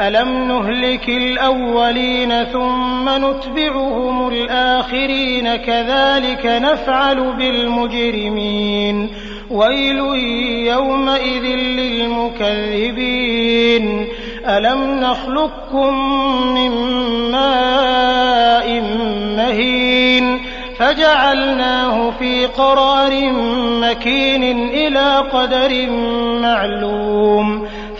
[0.00, 9.10] ألم نهلك الأولين ثم نتبعهم الآخرين كذلك نفعل بالمجرمين
[9.50, 9.98] ويل
[10.66, 11.42] يومئذ
[12.38, 14.08] للمكذبين
[14.46, 15.94] ألم نخلقكم
[16.54, 16.70] من
[17.30, 18.80] ماء
[19.36, 20.40] مهين
[20.78, 23.32] فجعلناه في قرار
[23.80, 25.90] مكين إلى قدر
[26.42, 27.39] معلوم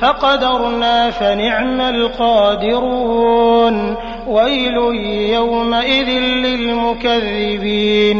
[0.00, 3.96] فقدرنا فنعم القادرون.
[4.26, 4.76] ويل
[5.34, 6.08] يومئذ
[6.46, 8.18] للمكذبين.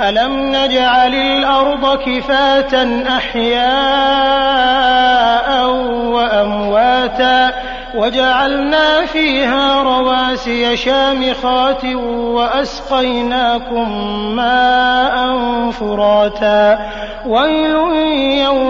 [0.00, 3.60] ألم نجعل الأرض كفاة أحياء
[6.04, 7.52] وأمواتا
[7.94, 13.88] وجعلنا فيها رواسي شامخات وأسقيناكم
[14.36, 15.16] ماء
[15.70, 16.78] فراتا.
[17.26, 17.76] ويل
[18.44, 18.69] يومئذ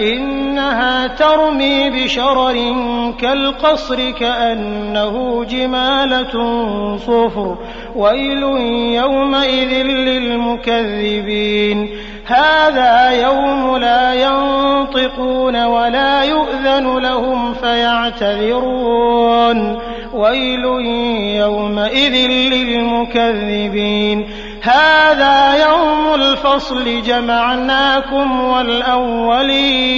[0.00, 2.74] إنها ترمي بشرر
[3.20, 6.32] كالقصر كأنه جمالة
[6.96, 7.58] صفر
[7.96, 8.42] ويل
[8.94, 11.90] يومئذ للمكذبين.
[12.26, 19.10] هذا يوم لا ينطقون ولا يؤذن لهم فيعتذرون.
[20.14, 20.64] ويل
[21.36, 24.26] يومئذ للمكذبين.
[24.62, 29.89] هذا يوم الفصل جمعناكم والأولين.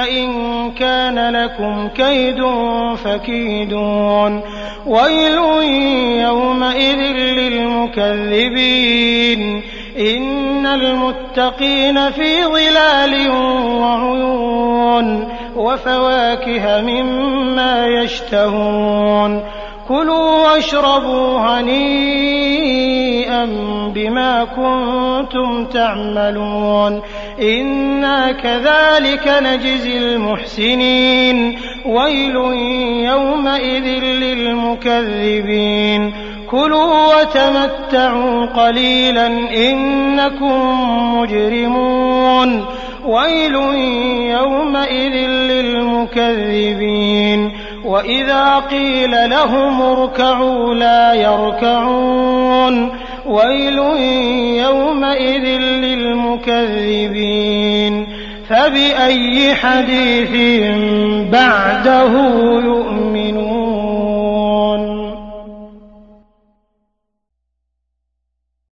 [0.00, 2.44] فإن كان لكم كيد
[3.04, 4.42] فكيدون.
[4.86, 5.38] ويل
[6.22, 6.98] يومئذ
[7.38, 9.62] للمكذبين.
[9.98, 13.30] إن المتقين في ظلال
[13.80, 19.42] وعيون وفواكه مما يشتهون.
[19.88, 22.49] كلوا واشربوا هنيئا.
[23.94, 27.02] بما كنتم تعملون
[27.42, 32.36] إنا كذلك نجزي المحسنين ويل
[33.04, 36.12] يومئذ للمكذبين
[36.50, 39.26] كلوا وتمتعوا قليلا
[39.70, 40.60] إنكم
[41.18, 42.64] مجرمون
[43.04, 43.54] ويل
[44.30, 45.30] يومئذ
[46.10, 47.52] للمكذبين
[47.84, 52.90] وإذا قيل لهم اركعوا لا يركعون
[53.30, 53.78] ويل
[54.64, 58.06] يومئذ للمكذبين.
[58.48, 60.62] فبأي حديث
[61.32, 62.12] بعده
[62.64, 62.99] يؤمنون؟